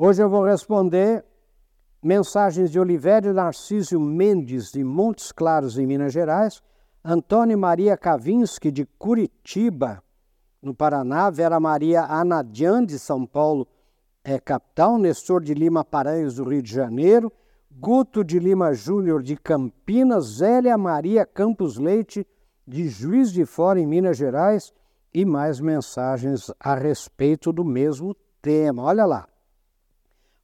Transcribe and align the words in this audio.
Hoje 0.00 0.22
eu 0.22 0.30
vou 0.30 0.44
responder 0.44 1.24
mensagens 2.00 2.70
de 2.70 2.78
Olivério 2.78 3.34
Narcísio 3.34 3.98
Mendes, 3.98 4.70
de 4.70 4.84
Montes 4.84 5.32
Claros, 5.32 5.76
em 5.76 5.88
Minas 5.88 6.12
Gerais, 6.12 6.62
Antônio 7.04 7.58
Maria 7.58 7.96
Kavinski, 7.96 8.70
de 8.70 8.86
Curitiba, 8.96 10.00
no 10.62 10.72
Paraná, 10.72 11.28
Vera 11.30 11.58
Maria 11.58 12.04
Anadian, 12.04 12.84
de 12.84 12.96
São 12.96 13.26
Paulo, 13.26 13.66
é, 14.22 14.38
capital, 14.38 14.98
Nestor 14.98 15.42
de 15.42 15.52
Lima 15.52 15.84
Paranhos, 15.84 16.36
do 16.36 16.44
Rio 16.44 16.62
de 16.62 16.72
Janeiro, 16.72 17.32
Guto 17.68 18.22
de 18.22 18.38
Lima 18.38 18.72
Júnior, 18.74 19.20
de 19.20 19.36
Campinas, 19.36 20.26
Zélia 20.26 20.78
Maria 20.78 21.26
Campos 21.26 21.76
Leite, 21.76 22.24
de 22.64 22.88
Juiz 22.88 23.32
de 23.32 23.44
Fora, 23.44 23.80
em 23.80 23.86
Minas 23.86 24.16
Gerais, 24.16 24.72
e 25.12 25.24
mais 25.24 25.58
mensagens 25.58 26.52
a 26.60 26.76
respeito 26.76 27.52
do 27.52 27.64
mesmo 27.64 28.14
tema. 28.40 28.84
Olha 28.84 29.04
lá. 29.04 29.26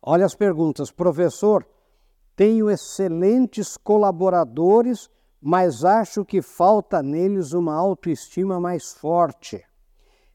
Olha 0.07 0.27
as 0.27 0.35
perguntas. 0.35 0.91
Professor, 0.91 1.67
tenho 2.37 2.69
excelentes 2.69 3.77
colaboradores, 3.77 5.09
mas 5.41 5.83
acho 5.83 6.25
que 6.25 6.43
falta 6.43 7.03
neles 7.03 7.53
uma 7.53 7.75
autoestima 7.75 8.61
mais 8.61 8.93
forte. 8.93 9.65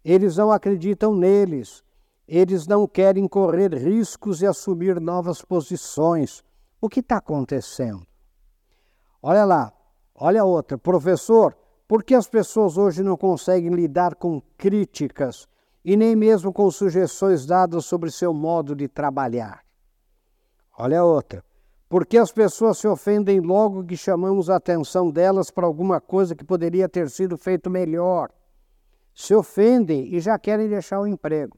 Eles 0.03 0.37
não 0.37 0.51
acreditam 0.51 1.13
neles. 1.13 1.83
Eles 2.27 2.65
não 2.65 2.87
querem 2.87 3.27
correr 3.27 3.73
riscos 3.73 4.41
e 4.41 4.47
assumir 4.47 4.99
novas 4.99 5.43
posições. 5.43 6.43
O 6.81 6.89
que 6.89 7.01
está 7.01 7.17
acontecendo? 7.17 8.05
Olha 9.21 9.45
lá, 9.45 9.73
olha 10.15 10.45
outra. 10.45 10.77
Professor, 10.77 11.55
por 11.87 12.03
que 12.03 12.15
as 12.15 12.27
pessoas 12.27 12.77
hoje 12.77 13.03
não 13.03 13.17
conseguem 13.17 13.71
lidar 13.71 14.15
com 14.15 14.41
críticas 14.57 15.47
e 15.83 15.97
nem 15.97 16.15
mesmo 16.15 16.53
com 16.53 16.69
sugestões 16.69 17.45
dadas 17.45 17.85
sobre 17.85 18.11
seu 18.11 18.33
modo 18.33 18.75
de 18.75 18.87
trabalhar? 18.87 19.68
Olha 20.81 21.03
outra. 21.03 21.43
Por 21.89 22.05
que 22.05 22.17
as 22.17 22.31
pessoas 22.31 22.77
se 22.77 22.87
ofendem 22.87 23.41
logo 23.41 23.83
que 23.83 23.97
chamamos 23.97 24.49
a 24.49 24.55
atenção 24.55 25.11
delas 25.11 25.51
para 25.51 25.65
alguma 25.65 25.99
coisa 25.99 26.33
que 26.33 26.45
poderia 26.45 26.87
ter 26.87 27.09
sido 27.09 27.37
feito 27.37 27.69
melhor? 27.69 28.29
Se 29.13 29.35
ofendem 29.35 30.15
e 30.15 30.21
já 30.21 30.39
querem 30.39 30.69
deixar 30.69 31.01
o 31.01 31.07
emprego. 31.07 31.57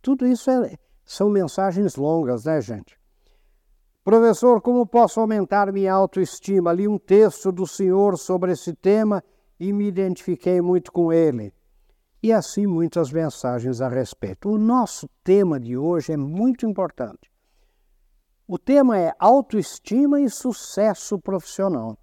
Tudo 0.00 0.26
isso 0.26 0.50
é, 0.50 0.78
são 1.04 1.28
mensagens 1.28 1.96
longas, 1.96 2.46
né, 2.46 2.62
gente? 2.62 2.98
Professor, 4.02 4.62
como 4.62 4.86
posso 4.86 5.20
aumentar 5.20 5.70
minha 5.70 5.92
autoestima? 5.92 6.72
Li 6.72 6.88
um 6.88 6.98
texto 6.98 7.52
do 7.52 7.66
senhor 7.66 8.16
sobre 8.16 8.52
esse 8.52 8.72
tema 8.72 9.22
e 9.60 9.70
me 9.70 9.86
identifiquei 9.86 10.62
muito 10.62 10.90
com 10.90 11.12
ele. 11.12 11.52
E 12.22 12.32
assim 12.32 12.66
muitas 12.66 13.12
mensagens 13.12 13.82
a 13.82 13.88
respeito. 13.88 14.48
O 14.48 14.56
nosso 14.56 15.10
tema 15.22 15.60
de 15.60 15.76
hoje 15.76 16.12
é 16.12 16.16
muito 16.16 16.64
importante. 16.64 17.31
O 18.54 18.58
tema 18.58 18.98
é 18.98 19.14
autoestima 19.18 20.20
e 20.20 20.28
sucesso 20.28 21.18
profissional. 21.18 21.96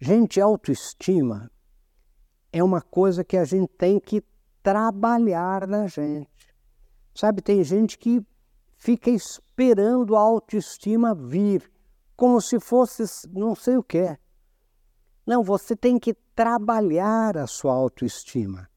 Gente, 0.00 0.40
autoestima 0.40 1.48
é 2.52 2.64
uma 2.64 2.82
coisa 2.82 3.22
que 3.22 3.36
a 3.36 3.44
gente 3.44 3.68
tem 3.78 4.00
que 4.00 4.24
trabalhar 4.60 5.68
na 5.68 5.86
gente. 5.86 6.28
Sabe, 7.14 7.40
tem 7.40 7.62
gente 7.62 7.96
que 7.96 8.26
fica 8.76 9.08
esperando 9.08 10.16
a 10.16 10.20
autoestima 10.20 11.14
vir, 11.14 11.70
como 12.16 12.40
se 12.40 12.58
fosse 12.58 13.04
não 13.28 13.54
sei 13.54 13.76
o 13.76 13.84
que. 13.84 14.18
Não, 15.24 15.44
você 15.44 15.76
tem 15.76 15.96
que 15.96 16.12
trabalhar 16.34 17.38
a 17.38 17.46
sua 17.46 17.72
autoestima. 17.72 18.68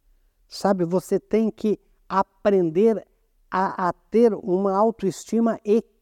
Sabe, 0.47 0.86
você 0.86 1.19
tem 1.19 1.50
que 1.50 1.80
aprender 2.08 3.03
a, 3.50 3.88
a 3.88 3.94
ter 3.94 4.34
uma 4.34 4.75
autoestima 4.75 5.59
equilibrada, 5.64 5.94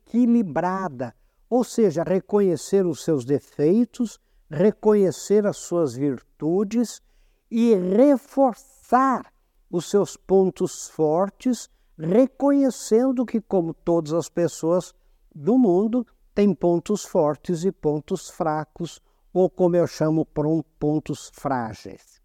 ou 1.49 1.63
seja, 1.63 2.03
reconhecer 2.03 2.85
os 2.85 3.03
seus 3.03 3.25
defeitos, 3.25 4.19
reconhecer 4.49 5.45
as 5.45 5.57
suas 5.57 5.95
virtudes 5.95 7.01
e 7.49 7.75
reforçar 7.75 9.31
os 9.69 9.89
seus 9.89 10.15
pontos 10.15 10.87
fortes, 10.89 11.69
reconhecendo 11.97 13.25
que, 13.25 13.41
como 13.41 13.73
todas 13.73 14.13
as 14.13 14.29
pessoas 14.29 14.93
do 15.33 15.57
mundo, 15.57 16.05
tem 16.33 16.53
pontos 16.53 17.03
fortes 17.03 17.63
e 17.63 17.71
pontos 17.71 18.29
fracos 18.29 19.01
ou 19.33 19.49
como 19.49 19.75
eu 19.75 19.87
chamo, 19.87 20.27
pontos 20.79 21.31
frágeis. 21.33 22.21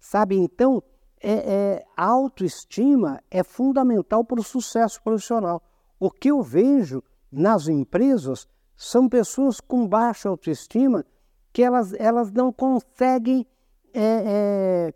Sabe, 0.00 0.36
então, 0.36 0.82
é, 1.20 1.32
é, 1.32 1.84
a 1.96 2.06
autoestima 2.06 3.22
é 3.30 3.42
fundamental 3.42 4.24
para 4.24 4.40
o 4.40 4.44
sucesso 4.44 5.02
profissional. 5.02 5.62
O 6.00 6.10
que 6.10 6.30
eu 6.30 6.42
vejo 6.42 7.02
nas 7.36 7.68
empresas 7.68 8.48
são 8.74 9.08
pessoas 9.08 9.60
com 9.60 9.86
baixa 9.86 10.28
autoestima 10.28 11.04
que 11.52 11.62
elas, 11.62 11.92
elas 11.94 12.32
não 12.32 12.50
conseguem 12.52 13.46
é, 13.92 14.92
é 14.92 14.94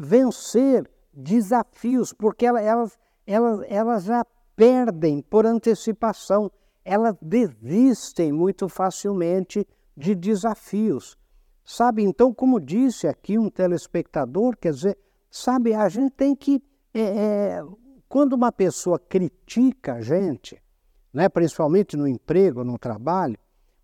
vencer 0.00 0.88
desafios, 1.12 2.12
porque 2.12 2.46
elas, 2.46 2.98
elas, 3.26 3.60
elas, 3.68 4.04
já 4.04 4.24
perdem 4.54 5.20
por 5.22 5.44
antecipação, 5.44 6.50
elas 6.84 7.16
desistem 7.20 8.32
muito 8.32 8.68
facilmente 8.68 9.66
de 9.96 10.14
desafios. 10.14 11.18
Sabe, 11.64 12.02
então, 12.02 12.32
como 12.32 12.60
disse 12.60 13.06
aqui 13.06 13.38
um 13.38 13.50
telespectador, 13.50 14.56
quer 14.56 14.72
dizer, 14.72 14.98
sabe, 15.30 15.74
a 15.74 15.88
gente 15.88 16.12
tem 16.12 16.34
que. 16.34 16.62
É, 16.92 17.00
é, 17.00 17.64
quando 18.08 18.32
uma 18.32 18.50
pessoa 18.50 18.98
critica 18.98 19.94
a 19.94 20.00
gente, 20.00 20.60
né, 21.12 21.28
principalmente 21.28 21.96
no 21.96 22.06
emprego, 22.06 22.64
no 22.64 22.78
trabalho, 22.78 23.36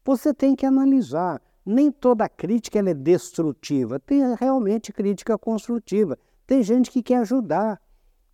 você 0.04 0.32
tem 0.32 0.54
que 0.54 0.64
analisar. 0.64 1.41
Nem 1.64 1.91
toda 1.91 2.28
crítica 2.28 2.78
é 2.78 2.94
destrutiva, 2.94 3.98
tem 3.98 4.22
realmente 4.37 4.92
crítica 4.92 5.37
construtiva. 5.37 6.16
Tem 6.47 6.62
gente 6.62 6.91
que 6.92 7.03
quer 7.03 7.16
ajudar. 7.16 7.81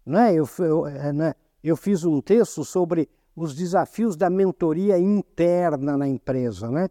Né? 0.04 0.34
Eu, 0.34 0.46
eu, 0.58 0.86
é, 0.86 1.12
né? 1.12 1.34
eu 1.64 1.74
fiz 1.74 2.04
um 2.04 2.20
texto 2.20 2.62
sobre 2.62 3.08
os 3.34 3.54
desafios 3.54 4.16
da 4.16 4.28
mentoria 4.28 4.98
interna 4.98 5.96
na 5.96 6.06
empresa. 6.06 6.70
Né? 6.70 6.88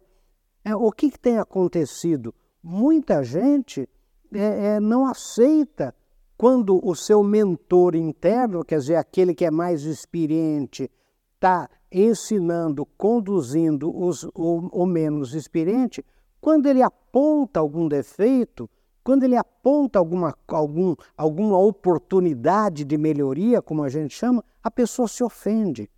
É, 0.64 0.74
o 0.74 0.90
que, 0.90 1.12
que, 1.12 1.18
tem 1.18 1.38
acontecido? 1.38 2.34
Muita 2.60 3.22
gente 3.22 3.88
é, 4.34 4.74
é, 4.74 4.80
não 4.80 5.06
aceita 5.06 5.94
quando 6.36 6.84
o 6.84 6.94
seu 6.96 7.22
mentor 7.22 7.94
interno, 7.94 8.64
quer 8.64 8.80
dizer, 8.80 8.96
aquele 8.96 9.32
que 9.32 9.44
é 9.44 9.50
mais 9.50 9.82
experiente, 9.82 10.90
está 11.34 11.68
ensinando, 11.92 12.86
conduzindo 12.96 13.94
os, 13.94 14.24
o, 14.34 14.68
o 14.72 14.86
menos 14.86 15.34
experiente, 15.34 16.04
quando 16.40 16.66
ele 16.66 16.82
aponta 16.82 17.60
algum 17.60 17.86
defeito, 17.86 18.68
quando 19.04 19.24
ele 19.24 19.36
aponta 19.36 19.98
alguma, 19.98 20.34
algum, 20.48 20.94
alguma 21.16 21.58
oportunidade 21.58 22.84
de 22.84 22.96
melhoria, 22.96 23.60
como 23.60 23.82
a 23.82 23.88
gente 23.88 24.14
chama, 24.14 24.44
a 24.62 24.70
pessoa 24.70 25.08
se 25.08 25.22
ofende. 25.22 25.90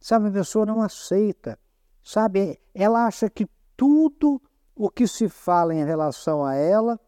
Sabe, 0.00 0.28
a 0.28 0.32
pessoa 0.32 0.66
não 0.66 0.82
aceita. 0.82 1.58
Sabe, 2.02 2.60
ela 2.74 3.06
acha 3.06 3.28
que 3.28 3.46
tudo 3.76 4.40
o 4.74 4.88
que 4.88 5.06
se 5.06 5.28
fala 5.28 5.74
em 5.74 5.84
relação 5.84 6.44
a 6.44 6.54
ela 6.54 6.98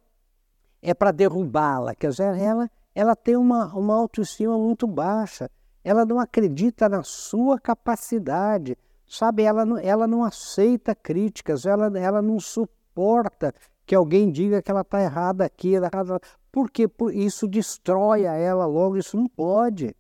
é 0.83 0.93
para 0.95 1.13
derrubá-la. 1.13 1.95
Quer 1.95 2.11
dizer, 2.11 2.37
ela, 2.37 2.71
ela 2.95 3.15
tem 3.15 3.37
uma, 3.37 3.75
uma 3.75 3.95
autoestima 3.95 4.59
muito 4.59 4.87
baixa. 4.87 5.51
Ela 5.83 6.05
não 6.05 6.19
acredita 6.19 6.89
na 6.89 7.03
sua 7.03 7.59
capacidade. 7.59 8.77
Sabe, 9.07 9.43
ela 9.43 9.65
não, 9.65 9.79
ela 9.79 10.07
não 10.07 10.23
aceita 10.23 10.95
críticas, 10.95 11.67
ela, 11.67 11.87
ela 11.99 12.23
não 12.23 12.39
suporta 12.39 13.53
que 13.85 13.95
alguém 13.95 14.31
diga 14.31 14.63
que 14.63 14.71
ela 14.71 14.83
está 14.83 15.03
errada 15.03 15.45
aqui, 15.45 15.75
errada, 15.75 16.21
porque 16.53 16.89
isso 17.13 17.49
destrói 17.49 18.25
a 18.25 18.35
ela 18.35 18.67
logo, 18.67 18.97
isso 18.97 19.17
não 19.17 19.27
pode. 19.27 19.97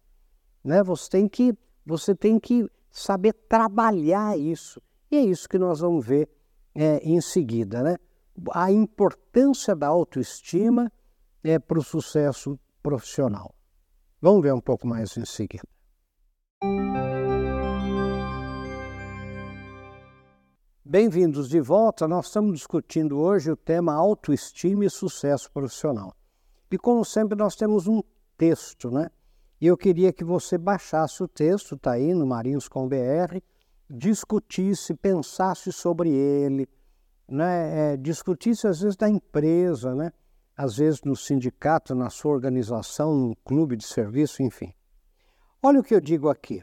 Né? 0.62 0.80
Você, 0.84 1.10
tem 1.10 1.28
que, 1.28 1.52
você 1.84 2.14
tem 2.14 2.38
que 2.38 2.70
saber 2.88 3.32
trabalhar 3.48 4.38
isso. 4.38 4.80
E 5.10 5.16
é 5.16 5.20
isso 5.20 5.48
que 5.48 5.58
nós 5.58 5.80
vamos 5.80 6.06
ver 6.06 6.28
é, 6.74 6.98
em 6.98 7.20
seguida, 7.20 7.82
né? 7.82 7.96
A 8.52 8.70
importância 8.70 9.74
da 9.74 9.88
autoestima 9.88 10.90
é 11.42 11.58
para 11.58 11.78
o 11.78 11.82
sucesso 11.82 12.58
profissional. 12.82 13.54
Vamos 14.22 14.42
ver 14.42 14.52
um 14.52 14.60
pouco 14.60 14.86
mais 14.86 15.16
em 15.16 15.24
seguida. 15.24 15.64
Bem-vindos 20.84 21.48
de 21.48 21.58
volta. 21.58 22.06
Nós 22.06 22.26
estamos 22.26 22.52
discutindo 22.52 23.18
hoje 23.18 23.50
o 23.50 23.56
tema 23.56 23.94
autoestima 23.94 24.84
e 24.84 24.90
sucesso 24.90 25.50
profissional. 25.50 26.14
E 26.70 26.76
como 26.76 27.02
sempre 27.02 27.34
nós 27.34 27.56
temos 27.56 27.86
um 27.86 28.02
texto, 28.36 28.90
né? 28.90 29.08
E 29.58 29.66
eu 29.66 29.76
queria 29.76 30.12
que 30.12 30.22
você 30.22 30.58
baixasse 30.58 31.22
o 31.22 31.28
texto, 31.28 31.74
está 31.74 31.92
aí 31.92 32.12
no 32.12 32.26
Marinhos 32.26 32.68
com 32.68 32.86
BR, 32.86 33.40
discutisse, 33.88 34.94
pensasse 34.94 35.72
sobre 35.72 36.10
ele, 36.10 36.68
né? 37.26 37.94
É, 37.94 37.96
discutisse 37.96 38.66
às 38.66 38.82
vezes 38.82 38.96
da 38.96 39.08
empresa, 39.08 39.94
né? 39.94 40.12
Às 40.62 40.76
vezes 40.76 41.00
no 41.00 41.16
sindicato, 41.16 41.94
na 41.94 42.10
sua 42.10 42.32
organização, 42.32 43.16
no 43.16 43.34
clube 43.34 43.78
de 43.78 43.84
serviço, 43.86 44.42
enfim. 44.42 44.74
Olha 45.62 45.80
o 45.80 45.82
que 45.82 45.94
eu 45.94 46.00
digo 46.02 46.28
aqui. 46.28 46.62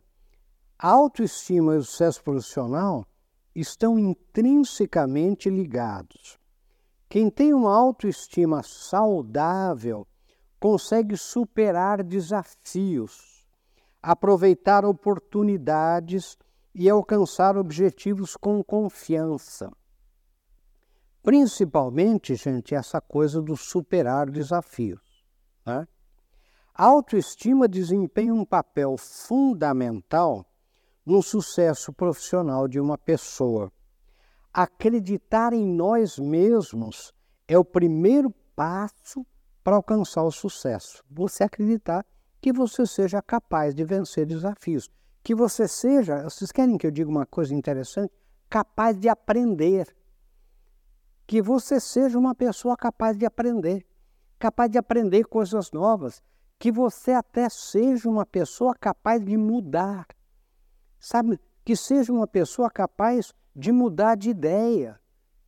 A 0.78 0.90
autoestima 0.90 1.74
e 1.74 1.78
o 1.80 1.84
sucesso 1.84 2.24
profissional 2.24 3.08
estão 3.56 3.98
intrinsecamente 3.98 5.50
ligados. 5.50 6.38
Quem 7.10 7.28
tem 7.28 7.56
uma 7.56 7.76
autoestima 7.76 8.62
saudável 8.62 10.06
consegue 10.60 11.18
superar 11.18 12.04
desafios, 12.04 13.48
aproveitar 14.00 14.86
oportunidades 14.86 16.38
e 16.76 16.88
alcançar 16.88 17.58
objetivos 17.58 18.38
com 18.38 18.64
confiança. 18.64 19.72
Principalmente, 21.28 22.36
gente, 22.36 22.74
essa 22.74 23.02
coisa 23.02 23.42
do 23.42 23.58
superar 23.58 24.30
desafios. 24.30 25.02
Né? 25.66 25.86
A 26.74 26.86
autoestima 26.86 27.68
desempenha 27.68 28.34
um 28.34 28.46
papel 28.46 28.96
fundamental 28.98 30.46
no 31.06 31.22
sucesso 31.22 31.92
profissional 31.92 32.66
de 32.66 32.80
uma 32.80 32.98
pessoa. 32.98 33.70
Acreditar 34.54 35.52
em 35.52 35.68
nós 35.68 36.18
mesmos 36.18 37.14
é 37.46 37.58
o 37.58 37.66
primeiro 37.66 38.34
passo 38.56 39.26
para 39.62 39.76
alcançar 39.76 40.24
o 40.24 40.32
sucesso. 40.32 41.04
Você 41.12 41.44
acreditar 41.44 42.06
que 42.40 42.54
você 42.54 42.86
seja 42.86 43.22
capaz 43.22 43.76
de 43.76 43.84
vencer 43.84 44.26
desafios, 44.26 44.90
que 45.22 45.36
você 45.36 45.68
seja, 45.68 46.24
vocês 46.24 46.54
querem 46.54 46.78
que 46.78 46.88
eu 46.88 46.92
diga 46.92 47.10
uma 47.10 47.26
coisa 47.26 47.54
interessante? 47.54 48.14
Capaz 48.50 48.98
de 48.98 49.10
aprender. 49.10 49.94
Que 51.28 51.42
você 51.42 51.80
seja 51.80 52.18
uma 52.18 52.34
pessoa 52.34 52.76
capaz 52.76 53.16
de 53.16 53.26
aprender, 53.26 53.86
capaz 54.40 54.72
de 54.72 54.80
aprender 54.80 55.26
coisas 55.26 55.72
novas, 55.72 56.24
que 56.58 56.72
você 56.72 57.12
até 57.12 57.50
seja 57.50 58.10
uma 58.10 58.26
pessoa 58.26 58.74
capaz 58.74 59.24
de 59.24 59.38
mudar 59.38 60.08
sabe? 61.00 61.40
Que 61.64 61.76
seja 61.76 62.12
uma 62.12 62.28
pessoa 62.28 62.70
capaz 62.70 63.34
de 63.56 63.72
mudar 63.72 64.16
de 64.16 64.30
ideia, 64.30 65.00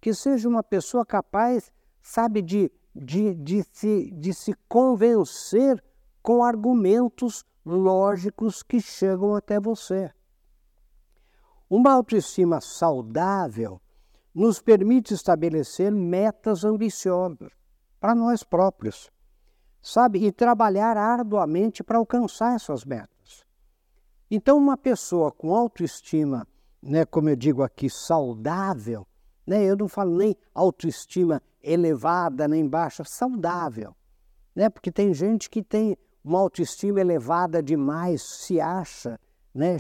que 0.02 0.14
seja 0.14 0.48
uma 0.48 0.64
pessoa 0.64 1.06
capaz, 1.06 1.72
sabe, 2.02 2.42
de, 2.42 2.72
de, 2.96 3.36
de, 3.36 3.64
se, 3.72 4.12
de 4.12 4.34
se 4.34 4.54
convencer 4.68 5.84
com 6.22 6.44
argumentos 6.44 7.46
lógicos 7.66 8.64
que 8.64 8.82
chegam 8.82 9.36
até 9.36 9.60
você. 9.60 10.12
Uma 11.70 11.92
autoestima 11.92 12.60
saudável 12.62 13.80
nos 14.40 14.62
permite 14.62 15.14
estabelecer 15.14 15.92
metas 15.92 16.64
ambiciosas 16.64 17.52
para 18.00 18.16
nós 18.16 18.42
próprios, 18.42 19.12
sabe? 19.82 20.26
E 20.26 20.32
trabalhar 20.32 20.96
arduamente 20.96 21.84
para 21.84 21.98
alcançar 21.98 22.56
essas 22.56 22.86
metas. 22.86 23.44
Então, 24.32 24.58
uma 24.58 24.78
pessoa 24.78 25.30
com 25.30 25.54
autoestima, 25.54 26.48
né, 26.82 27.04
como 27.04 27.28
eu 27.28 27.36
digo 27.36 27.62
aqui, 27.62 27.90
saudável, 27.90 29.06
né, 29.46 29.62
eu 29.66 29.76
não 29.76 29.90
falo 29.90 30.16
nem 30.16 30.34
autoestima 30.56 31.42
elevada 31.62 32.48
nem 32.48 32.66
baixa, 32.66 33.04
saudável, 33.04 33.94
né, 34.56 34.70
porque 34.70 34.90
tem 34.90 35.14
gente 35.14 35.50
que 35.50 35.62
tem 35.62 35.98
uma 36.24 36.40
autoestima 36.40 37.02
elevada 37.02 37.62
demais, 37.62 38.22
se 38.22 38.62
acha, 38.62 39.20
né, 39.54 39.76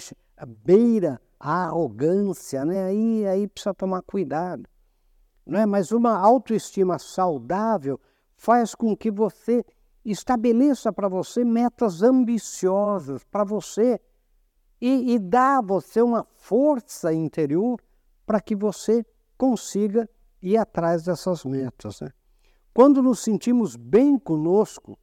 beira 0.46 1.22
arrogância, 1.40 2.66
né, 2.66 2.86
aí, 2.86 3.26
aí 3.26 3.48
precisa 3.48 3.74
tomar 3.74 4.02
cuidado. 4.02 4.68
Né? 5.46 5.66
Mas 5.66 5.92
uma 5.92 6.18
autoestima 6.18 7.00
saudável 7.00 8.00
faz 8.36 8.76
com 8.76 8.96
que 8.96 9.10
você 9.10 9.66
estabeleça 10.04 10.92
para 10.92 11.08
você 11.08 11.44
metas 11.44 12.04
ambiciosas, 12.04 13.24
para 13.26 13.44
você 13.44 14.00
e, 14.82 15.14
e 15.14 15.20
dá 15.20 15.58
a 15.58 15.62
você 15.62 16.02
uma 16.02 16.26
força 16.36 17.14
interior 17.14 17.80
para 18.26 18.40
que 18.40 18.56
você 18.56 19.06
consiga 19.38 20.10
ir 20.42 20.58
atrás 20.58 21.04
dessas 21.04 21.44
metas. 21.46 22.02
Né? 22.02 22.10
Quando 22.74 23.02
nos 23.02 23.20
sentimos 23.20 23.76
bem 23.76 24.18
conosco, 24.18 24.98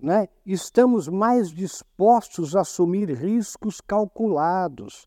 né, 0.00 0.28
estamos 0.46 1.08
mais 1.08 1.50
dispostos 1.50 2.56
a 2.56 2.60
assumir 2.60 3.10
riscos 3.10 3.80
calculados 3.80 5.06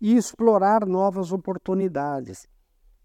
e 0.00 0.16
explorar 0.16 0.86
novas 0.86 1.32
oportunidades. 1.32 2.46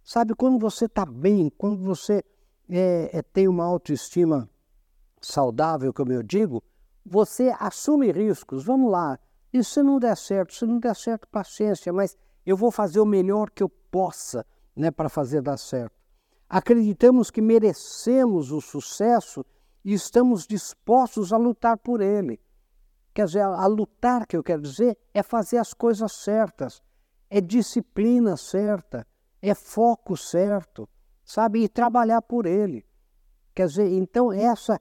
Sabe, 0.03 0.33
quando 0.35 0.59
você 0.59 0.85
está 0.85 1.05
bem, 1.05 1.51
quando 1.57 1.83
você 1.83 2.23
é, 2.69 3.09
é, 3.13 3.21
tem 3.21 3.47
uma 3.47 3.65
autoestima 3.65 4.49
saudável, 5.21 5.93
como 5.93 6.11
eu 6.11 6.23
digo, 6.23 6.63
você 7.05 7.53
assume 7.59 8.11
riscos. 8.11 8.63
Vamos 8.63 8.91
lá, 8.91 9.19
e 9.53 9.63
se 9.63 9.83
não 9.83 9.99
der 9.99 10.17
certo, 10.17 10.53
se 10.53 10.65
não 10.65 10.79
der 10.79 10.95
certo, 10.95 11.27
paciência, 11.27 11.91
mas 11.91 12.17
eu 12.45 12.57
vou 12.57 12.71
fazer 12.71 12.99
o 12.99 13.05
melhor 13.05 13.49
que 13.49 13.61
eu 13.61 13.69
possa 13.69 14.45
né, 14.75 14.89
para 14.89 15.09
fazer 15.09 15.41
dar 15.41 15.57
certo. 15.57 15.95
Acreditamos 16.49 17.29
que 17.29 17.41
merecemos 17.41 18.51
o 18.51 18.59
sucesso 18.59 19.45
e 19.83 19.93
estamos 19.93 20.45
dispostos 20.45 21.31
a 21.31 21.37
lutar 21.37 21.77
por 21.77 22.01
ele. 22.01 22.39
Quer 23.13 23.25
dizer, 23.25 23.41
a, 23.41 23.65
lutar, 23.67 24.25
que 24.25 24.37
eu 24.37 24.43
quero 24.43 24.61
dizer, 24.61 24.97
é 25.13 25.21
fazer 25.21 25.57
as 25.57 25.73
coisas 25.73 26.11
certas, 26.13 26.81
é 27.29 27.41
disciplina 27.41 28.37
certa, 28.37 29.05
é 29.41 29.53
foco 29.53 30.15
certo, 30.15 30.87
sabe? 31.23 31.63
E 31.63 31.69
trabalhar 31.69 32.21
por 32.21 32.45
ele. 32.45 32.85
Quer 33.53 33.67
dizer, 33.67 33.89
então, 33.89 34.31
essa, 34.31 34.79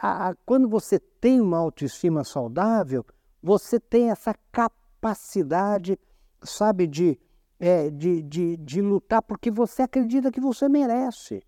a, 0.00 0.28
a, 0.28 0.34
quando 0.46 0.68
você 0.68 0.98
tem 0.98 1.40
uma 1.40 1.58
autoestima 1.58 2.22
saudável, 2.22 3.04
você 3.42 3.80
tem 3.80 4.10
essa 4.10 4.34
capacidade, 4.52 5.98
sabe, 6.42 6.86
de, 6.86 7.18
é, 7.58 7.90
de, 7.90 8.22
de, 8.22 8.56
de 8.56 8.80
lutar 8.80 9.22
porque 9.22 9.50
você 9.50 9.82
acredita 9.82 10.30
que 10.30 10.40
você 10.40 10.68
merece. 10.68 11.42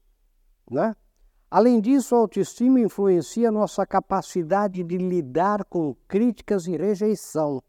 Né? 0.69 0.95
Além 1.51 1.81
disso, 1.81 2.15
a 2.15 2.19
autoestima 2.19 2.81
influencia 2.81 3.53
nossa 3.53 3.87
capacidade 3.87 4.83
de 4.83 4.99
lidar 4.99 5.65
com 5.65 5.95
críticas 6.09 6.67
e 6.67 6.77
rejeição. 6.77 7.63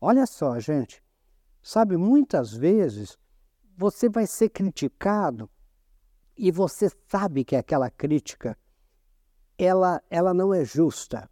Olha 0.00 0.26
só, 0.26 0.58
gente, 0.58 1.02
sabe, 1.62 1.96
muitas 1.96 2.52
vezes 2.52 3.18
você 3.76 4.08
vai 4.08 4.26
ser 4.26 4.50
criticado 4.50 5.48
e 6.36 6.50
você 6.50 6.90
sabe 7.08 7.44
que 7.44 7.56
aquela 7.56 7.90
crítica 7.90 8.56
ela, 9.56 10.02
ela 10.10 10.34
não 10.34 10.52
é 10.52 10.64
justa, 10.64 11.30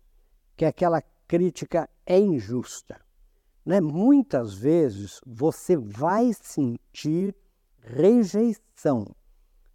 que 0.56 0.64
aquela 0.64 1.02
crítica 1.28 1.88
é 2.06 2.18
injusta. 2.18 3.00
Né? 3.64 3.80
Muitas 3.80 4.54
vezes 4.54 5.20
você 5.26 5.76
vai 5.76 6.32
sentir 6.32 7.34
rejeição. 7.78 9.14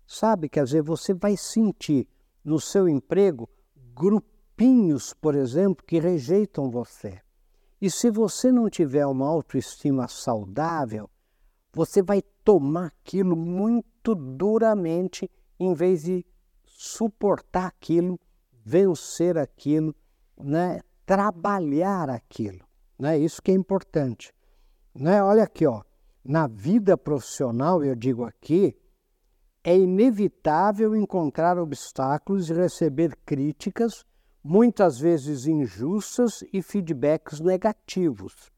Sabe, 0.08 0.48
quer 0.48 0.64
dizer, 0.64 0.82
você 0.82 1.14
vai 1.14 1.36
sentir 1.36 2.08
no 2.44 2.62
seu 2.62 2.88
emprego 2.88 3.50
grupinhos, 3.94 5.14
por 5.14 5.36
exemplo, 5.36 5.86
que 5.86 6.00
rejeitam 6.00 6.72
você. 6.72 7.20
E 7.82 7.92
se 7.92 8.10
você 8.10 8.52
não 8.52 8.70
tiver 8.70 9.06
uma 9.06 9.28
autoestima 9.28 10.08
saudável, 10.08 11.10
você 11.74 12.02
vai 12.02 12.22
tomar 12.44 12.88
aquilo 12.88 13.36
muito 13.36 14.16
duramente 14.16 15.30
em 15.60 15.74
vez 15.74 16.04
de 16.04 16.26
suportar 16.64 17.68
aquilo, 17.68 18.18
vencer 18.64 19.38
aquilo, 19.38 19.94
né? 20.40 20.80
trabalhar 21.06 22.10
aquilo. 22.10 22.66
Né? 22.98 23.20
Isso 23.20 23.42
que 23.42 23.52
é 23.52 23.54
importante. 23.54 24.34
Né? 24.96 25.22
Olha 25.22 25.44
aqui, 25.44 25.68
ó, 25.68 25.84
na 26.24 26.48
vida 26.48 26.98
profissional, 26.98 27.84
eu 27.84 27.96
digo 27.96 28.24
aqui, 28.24 28.76
é 29.68 29.76
inevitável 29.76 30.96
encontrar 30.96 31.60
obstáculos 31.60 32.50
e 32.50 32.54
receber 32.54 33.18
críticas, 33.26 34.06
muitas 34.42 34.98
vezes 34.98 35.46
injustas 35.46 36.42
e 36.54 36.62
feedbacks 36.62 37.42
negativos. 37.42 38.50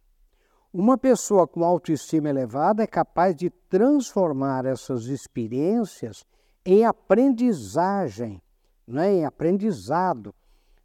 Uma 0.71 0.99
pessoa 0.99 1.47
com 1.47 1.63
autoestima 1.63 2.29
elevada 2.29 2.83
é 2.83 2.85
capaz 2.85 3.35
de 3.35 3.49
transformar 3.49 4.67
essas 4.67 5.05
experiências 5.05 6.23
em 6.63 6.85
aprendizagem, 6.85 8.39
né? 8.87 9.11
em 9.11 9.25
aprendizado, 9.25 10.31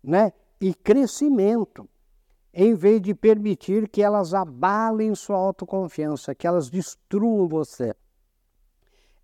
né? 0.02 0.32
e 0.58 0.72
crescimento, 0.72 1.86
em 2.54 2.72
vez 2.72 3.02
de 3.02 3.14
permitir 3.14 3.90
que 3.90 4.00
elas 4.00 4.32
abalem 4.32 5.14
sua 5.14 5.36
autoconfiança, 5.36 6.34
que 6.34 6.46
elas 6.46 6.70
destruam 6.70 7.46
você. 7.46 7.94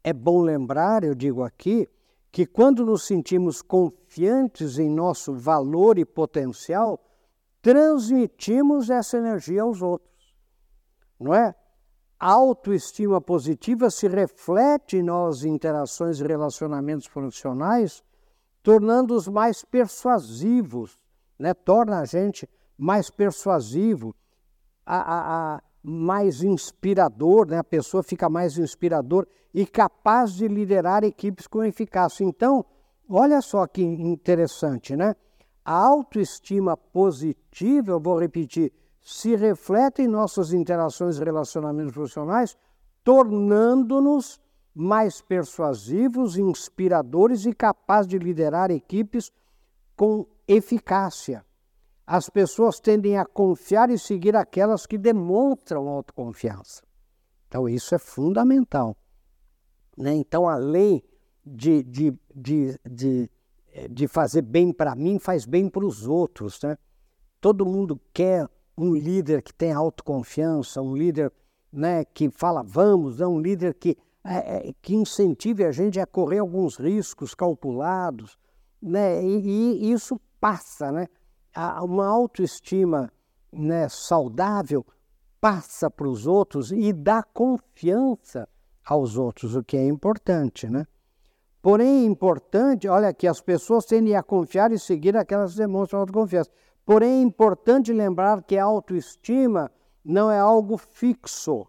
É 0.02 0.12
bom 0.12 0.40
lembrar, 0.40 1.04
eu 1.04 1.14
digo 1.14 1.42
aqui, 1.42 1.88
que 2.32 2.46
quando 2.46 2.84
nos 2.84 3.04
sentimos 3.04 3.60
confiantes 3.60 4.78
em 4.78 4.88
nosso 4.88 5.34
valor 5.34 5.98
e 5.98 6.04
potencial, 6.04 7.02
transmitimos 7.60 8.88
essa 8.88 9.18
energia 9.18 9.62
aos 9.62 9.82
outros. 9.82 10.34
Não 11.18 11.34
é? 11.34 11.54
A 12.18 12.32
autoestima 12.32 13.20
positiva 13.20 13.90
se 13.90 14.06
reflete 14.06 14.96
em 14.96 15.02
nossas 15.02 15.44
interações 15.44 16.20
e 16.20 16.24
relacionamentos 16.24 17.08
profissionais, 17.08 18.02
tornando-os 18.62 19.26
mais 19.26 19.64
persuasivos 19.64 21.00
né, 21.40 21.54
torna 21.54 22.00
a 22.00 22.04
gente 22.04 22.46
mais 22.76 23.10
persuasivo, 23.10 24.14
a, 24.84 24.96
a, 24.96 25.54
a, 25.56 25.62
mais 25.82 26.42
inspirador, 26.42 27.46
né? 27.46 27.58
a 27.58 27.64
pessoa 27.64 28.02
fica 28.02 28.28
mais 28.28 28.58
inspirador 28.58 29.26
e 29.52 29.66
capaz 29.66 30.34
de 30.34 30.46
liderar 30.46 31.04
equipes 31.04 31.46
com 31.46 31.64
eficácia. 31.64 32.24
Então, 32.24 32.64
olha 33.08 33.40
só 33.40 33.66
que 33.66 33.82
interessante, 33.82 34.94
né? 34.94 35.14
A 35.64 35.74
autoestima 35.74 36.76
positiva, 36.76 37.92
eu 37.92 38.00
vou 38.00 38.18
repetir, 38.18 38.72
se 39.00 39.34
reflete 39.34 40.02
em 40.02 40.08
nossas 40.08 40.52
interações 40.52 41.16
e 41.16 41.24
relacionamentos 41.24 41.92
profissionais, 41.92 42.56
tornando-nos 43.02 44.40
mais 44.74 45.20
persuasivos, 45.20 46.36
inspiradores 46.36 47.44
e 47.44 47.52
capazes 47.52 48.08
de 48.08 48.18
liderar 48.18 48.70
equipes 48.70 49.32
com 49.96 50.26
eficácia. 50.46 51.44
As 52.12 52.28
pessoas 52.28 52.80
tendem 52.80 53.16
a 53.16 53.24
confiar 53.24 53.88
e 53.88 53.96
seguir 53.96 54.34
aquelas 54.34 54.84
que 54.84 54.98
demonstram 54.98 55.86
autoconfiança. 55.86 56.82
Então, 57.46 57.68
isso 57.68 57.94
é 57.94 58.00
fundamental. 58.00 58.96
Né? 59.96 60.14
Então, 60.14 60.48
além 60.48 61.04
de, 61.46 61.84
de, 61.84 62.12
de, 62.34 62.76
de, 62.84 63.30
de 63.88 64.08
fazer 64.08 64.42
bem 64.42 64.72
para 64.72 64.96
mim, 64.96 65.20
faz 65.20 65.46
bem 65.46 65.68
para 65.68 65.86
os 65.86 66.04
outros. 66.04 66.60
Né? 66.64 66.76
Todo 67.40 67.64
mundo 67.64 68.00
quer 68.12 68.48
um 68.76 68.92
líder 68.92 69.40
que 69.40 69.54
tem 69.54 69.72
autoconfiança, 69.72 70.82
um 70.82 70.96
líder 70.96 71.32
né, 71.72 72.04
que 72.04 72.28
fala 72.28 72.64
vamos, 72.64 73.20
né? 73.20 73.26
um 73.28 73.38
líder 73.38 73.72
que, 73.74 73.96
é, 74.24 74.74
que 74.82 74.96
incentive 74.96 75.64
a 75.64 75.70
gente 75.70 76.00
a 76.00 76.06
correr 76.06 76.38
alguns 76.38 76.76
riscos 76.76 77.36
calculados. 77.36 78.36
Né? 78.82 79.24
E, 79.24 79.84
e 79.84 79.92
isso 79.92 80.20
passa, 80.40 80.90
né? 80.90 81.06
Uma 81.82 82.06
autoestima 82.06 83.12
né, 83.52 83.88
saudável 83.88 84.84
passa 85.40 85.90
para 85.90 86.08
os 86.08 86.26
outros 86.26 86.70
e 86.70 86.92
dá 86.92 87.22
confiança 87.22 88.48
aos 88.84 89.16
outros, 89.16 89.56
o 89.56 89.64
que 89.64 89.76
é 89.76 89.86
importante, 89.86 90.68
né? 90.68 90.86
Porém, 91.62 92.04
é 92.04 92.06
importante, 92.06 92.88
olha 92.88 93.12
que 93.12 93.26
as 93.26 93.40
pessoas 93.40 93.84
tendem 93.84 94.16
a 94.16 94.22
confiar 94.22 94.72
e 94.72 94.78
seguir 94.78 95.16
aquelas 95.16 95.52
que 95.52 95.58
demonstram 95.58 96.00
autoconfiança. 96.00 96.50
Porém, 96.86 97.20
é 97.20 97.22
importante 97.22 97.92
lembrar 97.92 98.42
que 98.42 98.56
a 98.56 98.64
autoestima 98.64 99.70
não 100.04 100.30
é 100.30 100.38
algo 100.38 100.78
fixo. 100.78 101.66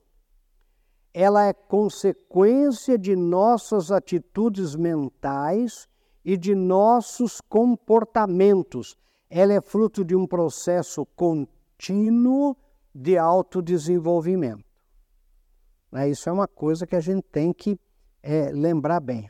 Ela 1.13 1.45
é 1.45 1.53
consequência 1.53 2.97
de 2.97 3.15
nossas 3.17 3.91
atitudes 3.91 4.75
mentais 4.75 5.89
e 6.23 6.37
de 6.37 6.55
nossos 6.55 7.41
comportamentos. 7.41 8.95
Ela 9.33 9.53
é 9.53 9.61
fruto 9.61 10.03
de 10.03 10.13
um 10.13 10.27
processo 10.27 11.05
contínuo 11.15 12.53
de 12.93 13.17
autodesenvolvimento. 13.17 14.65
Né? 15.89 16.09
Isso 16.09 16.27
é 16.27 16.33
uma 16.33 16.49
coisa 16.49 16.85
que 16.85 16.97
a 16.97 16.99
gente 16.99 17.23
tem 17.31 17.53
que 17.53 17.79
é, 18.21 18.51
lembrar 18.51 18.99
bem. 18.99 19.29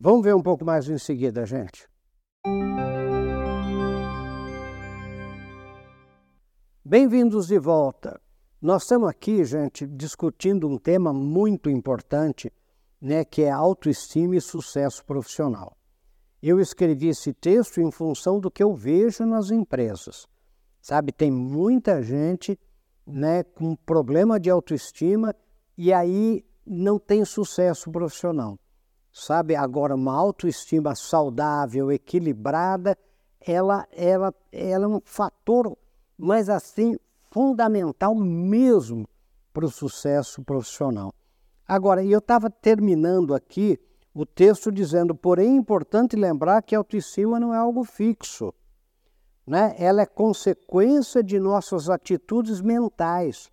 Vamos 0.00 0.24
ver 0.24 0.34
um 0.34 0.42
pouco 0.42 0.64
mais 0.64 0.88
em 0.88 0.98
seguida, 0.98 1.46
gente. 1.46 1.88
Bem-vindos 6.84 7.46
de 7.46 7.58
volta. 7.60 8.20
Nós 8.60 8.82
estamos 8.82 9.08
aqui, 9.08 9.44
gente, 9.44 9.86
discutindo 9.86 10.66
um 10.66 10.76
tema 10.76 11.12
muito 11.12 11.70
importante, 11.70 12.52
né, 13.00 13.24
que 13.24 13.42
é 13.42 13.50
autoestima 13.52 14.34
e 14.34 14.40
sucesso 14.40 15.04
profissional. 15.04 15.76
Eu 16.42 16.58
escrevi 16.58 17.08
esse 17.08 17.32
texto 17.32 17.80
em 17.80 17.90
função 17.90 18.40
do 18.40 18.50
que 18.50 18.62
eu 18.62 18.74
vejo 18.74 19.26
nas 19.26 19.50
empresas. 19.50 20.26
Sabe, 20.80 21.12
tem 21.12 21.30
muita 21.30 22.02
gente, 22.02 22.58
né, 23.06 23.42
com 23.42 23.76
problema 23.76 24.40
de 24.40 24.48
autoestima 24.48 25.34
e 25.76 25.92
aí 25.92 26.44
não 26.66 26.98
tem 26.98 27.24
sucesso 27.24 27.90
profissional. 27.90 28.58
Sabe, 29.12 29.54
agora 29.54 29.94
uma 29.94 30.14
autoestima 30.14 30.94
saudável, 30.94 31.90
equilibrada, 31.90 32.96
ela, 33.40 33.86
ela, 33.92 34.32
ela 34.52 34.84
é 34.84 34.88
um 34.88 35.00
fator, 35.04 35.76
mas 36.16 36.48
assim, 36.48 36.96
fundamental 37.30 38.14
mesmo 38.14 39.06
para 39.52 39.64
o 39.64 39.70
sucesso 39.70 40.42
profissional. 40.42 41.12
Agora, 41.66 42.04
eu 42.04 42.18
estava 42.18 42.50
terminando 42.50 43.34
aqui 43.34 43.78
o 44.14 44.26
texto 44.26 44.72
dizendo, 44.72 45.14
porém 45.14 45.54
é 45.54 45.56
importante 45.56 46.16
lembrar 46.16 46.62
que 46.62 46.74
a 46.74 46.78
autoestima 46.78 47.38
não 47.38 47.54
é 47.54 47.58
algo 47.58 47.84
fixo. 47.84 48.52
Né? 49.46 49.74
Ela 49.78 50.02
é 50.02 50.06
consequência 50.06 51.22
de 51.22 51.38
nossas 51.38 51.88
atitudes 51.88 52.60
mentais 52.60 53.50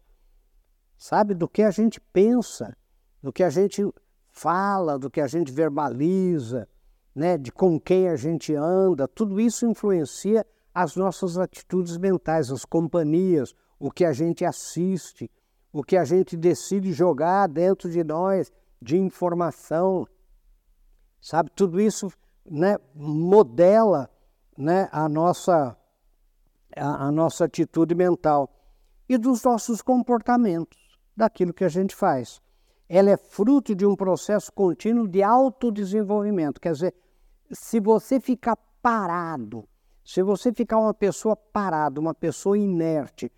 sabe? 0.98 1.34
Do 1.34 1.48
que 1.48 1.62
a 1.62 1.72
gente 1.72 2.02
pensa, 2.02 2.76
do 3.22 3.32
que 3.32 3.44
a 3.44 3.50
gente 3.50 3.84
fala, 4.30 4.98
do 4.98 5.10
que 5.10 5.22
a 5.22 5.28
gente 5.28 5.52
verbaliza, 5.52 6.68
né? 7.14 7.38
de 7.38 7.52
com 7.52 7.80
quem 7.80 8.10
a 8.10 8.16
gente 8.16 8.54
anda, 8.56 9.08
tudo 9.08 9.40
isso 9.40 9.66
influencia 9.66 10.46
as 10.74 10.96
nossas 10.96 11.38
atitudes 11.38 11.98
mentais, 11.98 12.52
as 12.52 12.66
companhias, 12.66 13.54
o 13.80 13.92
que 13.92 14.06
a 14.06 14.14
gente 14.14 14.44
assiste, 14.44 15.30
o 15.72 15.84
que 15.84 15.98
a 15.98 16.04
gente 16.04 16.36
decide 16.36 16.92
jogar 16.94 17.48
dentro 17.48 17.90
de 17.90 18.04
nós 18.04 18.52
de 18.82 18.98
informação, 18.98 20.08
sabe? 21.22 21.50
Tudo 21.56 21.80
isso 21.80 22.12
né, 22.46 22.78
modela 22.96 24.10
né, 24.58 24.90
a, 24.92 25.08
nossa, 25.08 25.78
a, 26.76 27.08
a 27.08 27.12
nossa 27.12 27.46
atitude 27.46 27.94
mental 27.94 28.50
e 29.08 29.18
dos 29.18 29.44
nossos 29.44 29.82
comportamentos 29.82 30.78
daquilo 31.16 31.54
que 31.54 31.64
a 31.64 31.70
gente 31.70 31.96
faz. 31.96 32.42
Ela 32.90 33.12
é 33.12 33.18
fruto 33.18 33.76
de 33.76 33.86
um 33.86 33.96
processo 33.96 34.52
contínuo 34.52 35.08
de 35.08 35.22
autodesenvolvimento. 35.22 36.60
Quer 36.60 36.74
dizer, 36.74 36.96
se 37.52 37.80
você 37.80 38.20
ficar 38.20 38.58
parado, 38.82 39.68
se 40.04 40.22
você 40.22 40.54
ficar 40.54 40.80
uma 40.80 40.94
pessoa 40.94 41.36
parada, 41.36 42.00
uma 42.00 42.14
pessoa 42.14 42.58
inerte, 42.58 43.32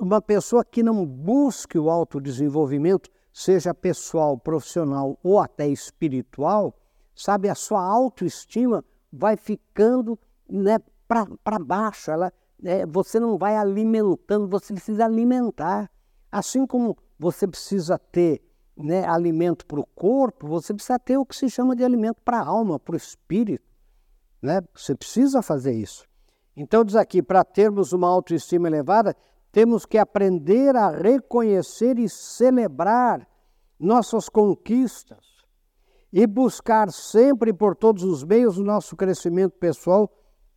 uma 0.00 0.22
pessoa 0.22 0.64
que 0.64 0.82
não 0.82 1.04
busque 1.04 1.78
o 1.78 1.90
autodesenvolvimento, 1.90 3.10
seja 3.32 3.74
pessoal, 3.74 4.38
profissional 4.38 5.18
ou 5.22 5.38
até 5.40 5.68
espiritual, 5.68 6.74
sabe, 7.14 7.48
a 7.48 7.54
sua 7.54 7.82
autoestima 7.82 8.84
vai 9.12 9.36
ficando 9.36 10.18
né, 10.48 10.78
para 11.06 11.58
baixo. 11.58 12.10
Ela, 12.10 12.32
é, 12.64 12.84
você 12.86 13.20
não 13.20 13.38
vai 13.38 13.56
alimentando, 13.56 14.48
você 14.48 14.72
precisa 14.72 15.04
alimentar. 15.04 15.90
Assim 16.30 16.66
como 16.66 16.96
você 17.18 17.46
precisa 17.46 17.98
ter 17.98 18.42
né, 18.76 19.06
alimento 19.06 19.64
para 19.66 19.78
o 19.78 19.86
corpo, 19.86 20.48
você 20.48 20.74
precisa 20.74 20.98
ter 20.98 21.16
o 21.16 21.24
que 21.24 21.36
se 21.36 21.48
chama 21.48 21.76
de 21.76 21.84
alimento 21.84 22.20
para 22.24 22.40
a 22.40 22.46
alma, 22.46 22.78
para 22.78 22.94
o 22.94 22.96
espírito. 22.96 23.64
Né? 24.42 24.60
Você 24.74 24.94
precisa 24.94 25.40
fazer 25.42 25.72
isso. 25.72 26.04
Então, 26.56 26.84
diz 26.84 26.96
aqui: 26.96 27.22
para 27.22 27.44
termos 27.44 27.92
uma 27.92 28.08
autoestima 28.08 28.68
elevada, 28.68 29.16
temos 29.52 29.86
que 29.86 29.96
aprender 29.96 30.74
a 30.74 30.90
reconhecer 30.90 31.98
e 31.98 32.08
celebrar 32.08 33.26
nossas 33.78 34.28
conquistas 34.28 35.33
e 36.16 36.28
buscar 36.28 36.92
sempre 36.92 37.52
por 37.52 37.74
todos 37.74 38.04
os 38.04 38.22
meios 38.22 38.56
o 38.56 38.62
nosso 38.62 38.94
crescimento 38.94 39.58
pessoal, 39.58 40.08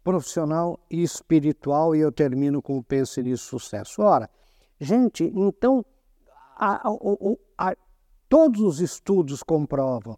profissional 0.04 0.80
e 0.88 1.02
espiritual. 1.02 1.96
E 1.96 2.00
eu 2.00 2.12
termino 2.12 2.62
com 2.62 2.78
o 2.78 2.84
Pense 2.84 3.24
Nisso 3.24 3.60
Sucesso. 3.60 4.04
Ora, 4.04 4.30
gente, 4.80 5.24
então 5.36 5.84
a, 6.56 6.88
a, 6.88 7.72
a, 7.72 7.76
todos 8.30 8.62
os 8.62 8.80
estudos 8.80 9.42
comprovam 9.42 10.16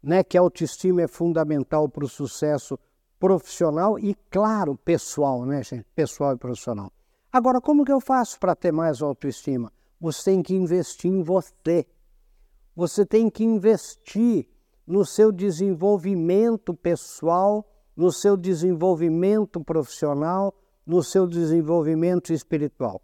né, 0.00 0.22
que 0.22 0.38
a 0.38 0.40
autoestima 0.40 1.02
é 1.02 1.08
fundamental 1.08 1.88
para 1.88 2.04
o 2.04 2.08
sucesso 2.08 2.78
profissional 3.18 3.98
e, 3.98 4.14
claro, 4.30 4.76
pessoal, 4.76 5.44
né, 5.44 5.60
gente? 5.64 5.86
Pessoal 5.92 6.34
e 6.34 6.38
profissional. 6.38 6.92
Agora, 7.32 7.60
como 7.60 7.84
que 7.84 7.90
eu 7.90 8.00
faço 8.00 8.38
para 8.38 8.54
ter 8.54 8.72
mais 8.72 9.02
autoestima? 9.02 9.72
Você 10.00 10.30
tem 10.30 10.40
que 10.40 10.54
investir 10.54 11.10
em 11.10 11.20
você. 11.20 11.84
Você 12.76 13.04
tem 13.04 13.28
que 13.28 13.42
investir 13.42 14.48
no 14.88 15.04
seu 15.04 15.30
desenvolvimento 15.30 16.72
pessoal, 16.72 17.70
no 17.94 18.10
seu 18.10 18.38
desenvolvimento 18.38 19.62
profissional, 19.62 20.54
no 20.86 21.02
seu 21.02 21.26
desenvolvimento 21.26 22.32
espiritual. 22.32 23.02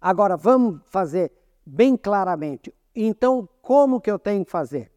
Agora, 0.00 0.38
vamos 0.38 0.80
fazer 0.86 1.30
bem 1.66 1.98
claramente. 1.98 2.74
Então, 2.96 3.46
como 3.60 4.00
que 4.00 4.10
eu 4.10 4.18
tenho 4.18 4.42
que 4.42 4.50
fazer? 4.50 4.90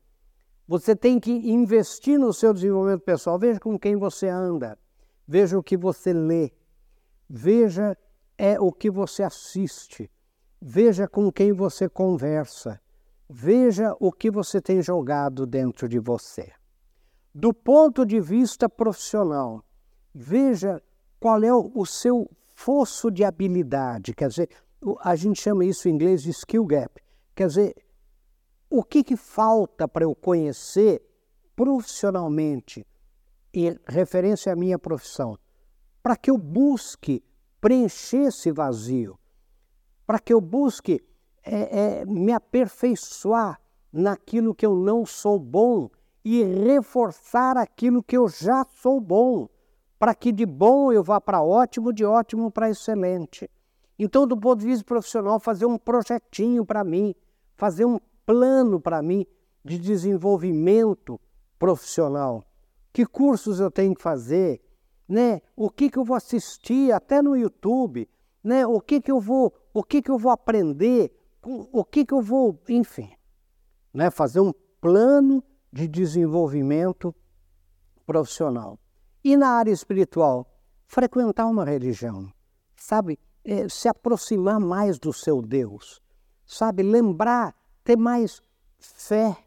Você 0.66 0.96
tem 0.96 1.20
que 1.20 1.32
investir 1.32 2.18
no 2.18 2.34
seu 2.34 2.54
desenvolvimento 2.54 3.02
pessoal. 3.02 3.38
Veja 3.38 3.60
com 3.60 3.78
quem 3.78 3.98
você 3.98 4.30
anda, 4.30 4.80
veja 5.28 5.60
o 5.60 5.64
que 5.64 5.76
você 5.76 6.14
lê, 6.14 6.54
veja 7.30 7.98
é 8.38 8.58
o 8.58 8.72
que 8.72 8.90
você 8.90 9.22
assiste, 9.22 10.10
veja 10.62 11.10
com 11.10 11.30
quem 11.30 11.52
você 11.52 11.90
conversa, 11.90 12.80
veja 13.34 13.96
o 14.00 14.12
que 14.12 14.30
você 14.30 14.62
tem 14.62 14.80
jogado 14.80 15.48
dentro 15.48 15.90
de 15.90 15.98
você. 15.98 16.52
Do 17.34 17.52
ponto 17.52 18.06
de 18.06 18.20
vista 18.20 18.70
profissional, 18.70 19.66
veja 20.14 20.80
qual 21.20 21.44
é 21.44 21.52
o 21.52 21.84
seu 21.84 22.30
fosso 22.54 23.10
de 23.10 23.24
habilidade, 23.24 24.14
quer 24.14 24.30
dizer, 24.30 24.50
a 25.00 25.16
gente 25.16 25.42
chama 25.42 25.66
isso 25.66 25.90
em 25.90 25.94
inglês 25.94 26.22
de 26.22 26.30
skill 26.30 26.64
gap. 26.66 27.02
Quer 27.34 27.48
dizer, 27.48 27.76
o 28.70 28.84
que, 28.84 29.04
que 29.04 29.16
falta 29.16 29.88
para 29.88 30.04
eu 30.04 30.14
conhecer 30.14 31.02
profissionalmente, 31.56 32.86
em 33.52 33.76
referência 33.88 34.54
à 34.54 34.56
minha 34.56 34.78
profissão, 34.78 35.40
para 36.04 36.16
que 36.16 36.30
eu 36.30 36.38
busque 36.38 37.24
preencher 37.60 38.28
esse 38.28 38.52
vazio, 38.52 39.18
para 40.06 40.20
que 40.20 40.34
eu 40.34 40.42
busque 40.42 41.02
é, 41.44 42.02
é, 42.02 42.06
me 42.06 42.32
aperfeiçoar 42.32 43.60
naquilo 43.92 44.56
que 44.56 44.66
eu 44.66 44.76
não 44.76 45.06
sou 45.06 45.38
bom 45.38 45.90
e 46.24 46.42
reforçar 46.44 47.58
aquilo 47.58 48.02
que 48.02 48.18
eu 48.18 48.28
já 48.28 48.66
sou 48.66 49.00
bom, 49.00 49.50
para 50.00 50.16
que 50.16 50.32
de 50.32 50.46
bom 50.46 50.92
eu 50.92 51.04
vá 51.04 51.20
para 51.20 51.42
ótimo, 51.42 51.94
de 51.94 52.06
ótimo 52.06 52.50
para 52.50 52.70
excelente. 52.70 53.50
Então, 54.00 54.26
do 54.26 54.38
ponto 54.38 54.60
de 54.60 54.66
vista 54.66 54.84
profissional, 54.84 55.40
fazer 55.40 55.66
um 55.66 55.78
projetinho 55.78 56.66
para 56.66 56.84
mim, 56.84 57.14
fazer 57.56 57.86
um 57.86 58.00
plano 58.26 58.80
para 58.80 59.02
mim 59.02 59.26
de 59.64 59.78
desenvolvimento 59.78 61.20
profissional. 61.60 62.44
Que 62.92 63.06
cursos 63.06 63.60
eu 63.60 63.72
tenho 63.72 63.94
que 63.96 64.02
fazer? 64.02 64.62
Né? 65.08 65.42
O 65.56 65.70
que, 65.70 65.90
que 65.90 65.98
eu 65.98 66.04
vou 66.04 66.16
assistir 66.16 66.92
até 66.92 67.22
no 67.22 67.36
YouTube? 67.36 68.10
Né? 68.44 68.66
O 68.66 68.80
que, 68.80 69.00
que 69.00 69.12
eu 69.12 69.20
vou, 69.20 69.54
o 69.74 69.84
que, 69.84 70.02
que 70.02 70.12
eu 70.12 70.18
vou 70.18 70.32
aprender? 70.32 71.12
O 71.46 71.84
que, 71.84 72.06
que 72.06 72.14
eu 72.14 72.22
vou, 72.22 72.60
enfim, 72.70 73.12
né? 73.94 74.10
fazer 74.10 74.40
um 74.40 74.54
plano 74.80 75.44
de 75.72 75.88
desenvolvimento 75.88 77.14
profissional. 78.06 78.80
E 79.24 79.36
na 79.36 79.50
área 79.50 79.72
espiritual, 79.72 80.48
frequentar 80.86 81.48
uma 81.48 81.66
religião, 81.66 82.32
sabe? 82.76 83.20
é, 83.44 83.68
se 83.68 83.88
aproximar 83.88 84.60
mais 84.60 84.98
do 84.98 85.12
seu 85.12 85.42
Deus, 85.42 86.02
sabe? 86.46 86.82
Lembrar, 86.82 87.56
ter 87.84 87.98
mais 87.98 88.42
fé, 88.80 89.38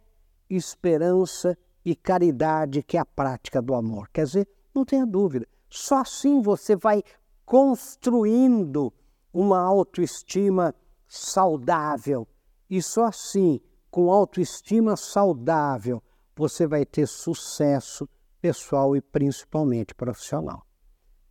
esperança 0.51 1.57
e 1.85 1.95
caridade 1.95 2.83
que 2.83 2.97
é 2.97 3.01
a 3.01 3.07
prática 3.07 3.63
do 3.63 3.75
amor. 3.75 4.09
Quer 4.13 4.25
dizer, 4.25 4.49
não 4.75 4.85
tenha 4.85 5.07
dúvida, 5.07 5.47
só 5.69 6.01
assim 6.01 6.43
você 6.43 6.77
vai 6.77 7.03
construindo 7.45 8.93
uma 9.33 9.61
autoestima 9.61 10.75
saudável. 11.07 12.27
E 12.69 12.83
só 12.83 13.05
assim, 13.07 13.61
com 13.91 14.11
autoestima 14.11 14.97
saudável, 14.97 16.03
você 16.35 16.67
vai 16.67 16.85
ter 16.85 17.07
sucesso 17.07 18.09
pessoal 18.41 18.97
e 18.97 19.01
principalmente 19.01 19.95
profissional 19.95 20.67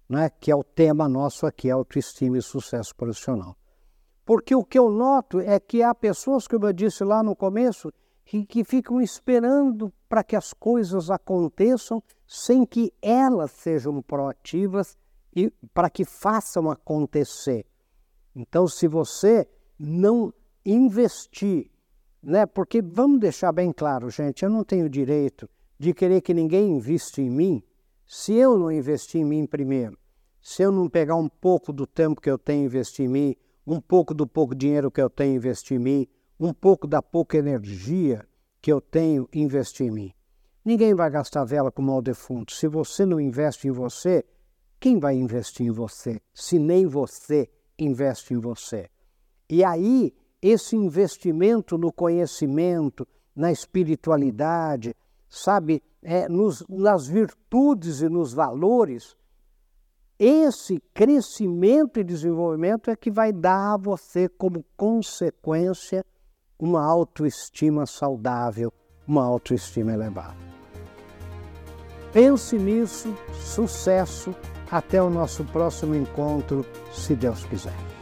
né, 0.08 0.29
que 0.29 0.51
é 0.51 0.55
o 0.55 0.63
tema 0.63 1.10
nosso 1.10 1.46
aqui, 1.46 1.70
autoestima 1.70 2.38
e 2.38 2.41
sucesso 2.41 2.96
profissional. 2.96 3.58
Porque 4.24 4.55
o 4.55 4.63
que 4.63 4.77
eu 4.77 4.89
noto 4.89 5.39
é 5.39 5.60
que 5.60 5.84
há 5.84 5.94
pessoas, 5.94 6.48
como 6.48 6.67
eu 6.67 6.74
disse 6.74 7.03
lá 7.03 7.22
no 7.22 7.36
começo, 7.36 7.91
que, 8.24 8.46
que 8.46 8.63
ficam 8.63 9.00
esperando 9.00 9.94
para 10.10 10.24
que 10.24 10.36
as 10.36 10.51
coisas 10.51 11.12
aconteçam 11.12 12.01
sem 12.25 12.65
que 12.65 12.91
elas 13.01 13.51
sejam 13.51 14.01
proativas 14.01 14.98
e 15.36 15.51
para 15.74 15.89
que 15.89 16.03
façam 16.03 16.72
acontecer. 16.72 17.65
Então, 18.36 18.67
se 18.67 18.88
você 18.88 19.48
não 19.79 20.34
investir, 20.65 21.70
né, 22.22 22.46
porque 22.46 22.82
vamos 22.82 23.20
deixar 23.20 23.51
bem 23.51 23.72
claro, 23.72 24.10
gente, 24.10 24.44
eu 24.44 24.50
não 24.50 24.63
tenho 24.63 24.89
direito 24.89 25.50
de 25.77 25.94
querer 25.94 26.22
que 26.22 26.34
ninguém 26.34 26.72
invista 26.72 27.22
em 27.22 27.29
mim 27.29 27.63
se 28.08 28.34
eu 28.34 28.58
não 28.58 28.72
investir 28.72 29.22
em 29.22 29.25
mim 29.25 29.46
primeiro, 29.46 29.98
se 30.41 30.62
eu 30.62 30.72
não 30.72 30.88
pegar 30.88 31.15
um 31.15 31.27
pouco 31.27 31.74
do 31.74 31.88
tempo 31.88 32.22
que 32.22 32.29
eu 32.29 32.38
tenho 32.38 32.65
investir 32.65 33.05
em 33.05 33.10
mim, 33.10 33.36
um 33.65 33.82
pouco 33.82 34.13
do 34.13 34.27
pouco 34.27 34.53
dinheiro 34.53 34.91
que 34.91 35.01
eu 35.01 35.10
tenho 35.10 35.36
investir 35.36 35.77
em 35.77 35.84
mim, 35.84 36.08
um 36.39 36.53
pouco 36.53 36.88
da 36.88 37.01
pouca 37.01 37.38
energia 37.38 38.25
que 38.62 38.72
eu 38.72 38.79
tenho 38.79 39.27
investir 39.33 39.88
em 39.88 39.92
mim. 39.92 40.14
Ninguém 40.64 40.94
vai 40.94 41.09
gastar 41.09 41.44
vela 41.46 41.72
com 41.72 41.81
mal 41.81 42.01
defunto. 42.01 42.53
Se 42.53 42.68
você 42.68 43.05
não 43.05 43.20
investe 43.20 43.68
em 43.68 43.72
você, 43.72 44.24
quem 44.79 45.00
vai 45.00 45.16
investir 45.16 45.66
em 45.66 45.72
você? 45.72 46.22
Se 46.33 46.59
nem 46.59 46.85
você 46.85 47.50
investe 47.77 48.33
em 48.33 48.40
você. 48.40 48.90
E 49.50 49.64
aí, 49.64 50.14
esse 50.42 50.75
investimento 50.75 51.77
no 51.77 51.92
conhecimento, 51.92 53.08
na 53.36 53.51
espiritualidade, 53.51 54.96
sabe, 55.27 55.84
é, 56.01 56.29
nos, 56.29 56.64
nas 56.70 57.08
virtudes 57.08 58.01
e 58.01 58.10
nos 58.10 58.34
valores, 58.34 59.16
esse 60.18 60.81
crescimento 60.94 62.00
e 62.00 62.03
desenvolvimento 62.03 62.90
é 62.90 62.96
que 62.96 63.12
vai 63.12 63.34
dar 63.34 63.74
a 63.74 63.77
você, 63.77 64.29
como 64.29 64.64
consequência, 64.77 66.05
uma 66.58 66.84
autoestima 66.86 67.86
saudável, 67.86 68.72
uma 69.05 69.24
autoestima 69.25 69.94
elevada. 69.94 70.38
Pense 72.14 72.58
nisso, 72.58 73.14
sucesso, 73.34 74.34
até 74.72 75.01
o 75.01 75.10
nosso 75.10 75.44
próximo 75.44 75.94
encontro, 75.94 76.66
se 76.94 77.14
Deus 77.14 77.44
quiser. 77.46 77.95